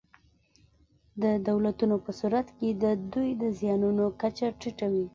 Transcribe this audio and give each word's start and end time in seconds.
د 1.21 1.23
دولتونو 1.47 1.95
په 2.05 2.11
صورت 2.19 2.47
کې 2.57 2.69
د 2.83 2.85
دوی 3.13 3.29
د 3.41 3.43
زیانونو 3.59 4.05
کچه 4.21 4.47
ټیټه 4.59 4.87
وي. 4.93 5.05